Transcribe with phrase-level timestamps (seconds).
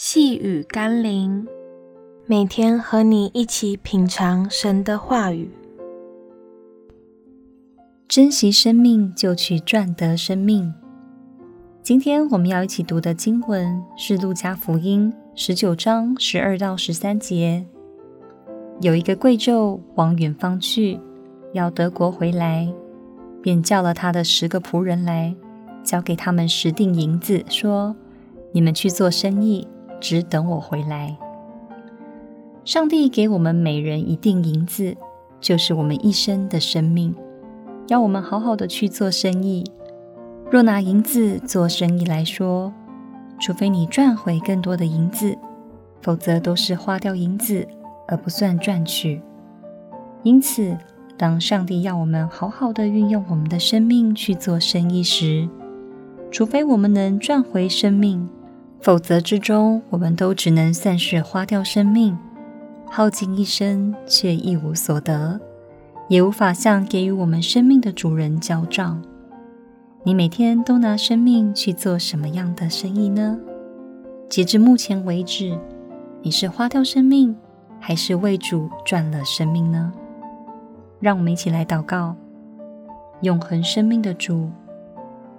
[0.00, 1.44] 细雨甘霖，
[2.24, 5.50] 每天和你一起品尝神的话语，
[8.06, 10.72] 珍惜生命，就去赚得生命。
[11.82, 17.66] 今天我们要一起读的经文是《路加福音》十九章十二到十三节。
[18.80, 21.00] 有一个贵胄往远方去，
[21.54, 22.72] 要得国回来，
[23.42, 25.34] 便叫了他的十个仆人来，
[25.82, 27.96] 交给他们十锭银子，说
[28.54, 29.66] ：“你们去做生意。”
[30.00, 31.16] 只等我回来。
[32.64, 34.96] 上帝给我们每人一锭银子，
[35.40, 37.14] 就是我们一生的生命，
[37.86, 39.64] 要我们好好的去做生意。
[40.50, 42.72] 若拿银子做生意来说，
[43.40, 45.36] 除非你赚回更多的银子，
[46.02, 47.66] 否则都是花掉银子
[48.06, 49.22] 而不算赚取。
[50.22, 50.76] 因此，
[51.16, 55.48] 当上帝要我们好好的运用我们的生命去做生意时，
[56.30, 58.28] 除非我们能赚回生命。
[58.80, 62.16] 否则之中，我们都只能算是花掉生命，
[62.86, 65.40] 耗尽一生，却一无所得，
[66.08, 69.02] 也无法向给予我们生命的主人交账。
[70.04, 73.38] 你每天都拿生命去做什么样的生意呢？
[74.28, 75.58] 截至目前为止，
[76.22, 77.36] 你是花掉生命，
[77.80, 79.92] 还是为主赚了生命呢？
[81.00, 82.14] 让我们一起来祷告，
[83.22, 84.48] 永恒生命的主。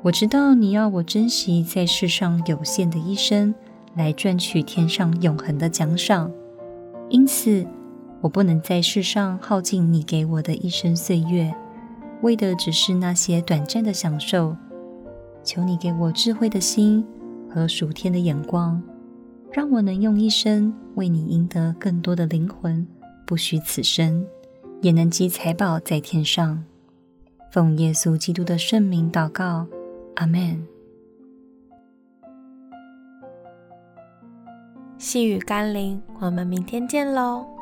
[0.02, 3.54] 我知道你要我珍惜在世上有限的一生，
[3.96, 6.32] 来赚取天上永恒的奖赏。
[7.10, 7.68] 因此，
[8.22, 11.54] 我不能在世上耗尽你给我的一生岁月，
[12.22, 14.56] 为的只是那些短暂的享受。
[15.44, 17.06] 求你给我智慧的心
[17.50, 18.82] 和属天的眼光，
[19.52, 22.88] 让我能用一生为你赢得更多的灵魂，
[23.26, 24.26] 不虚此生，
[24.82, 26.64] 也能积财宝在天上。
[27.52, 29.68] 奉耶稣基督的圣名祷告。
[30.16, 30.68] 阿门。
[34.98, 37.59] 细雨甘霖，我们明天见喽。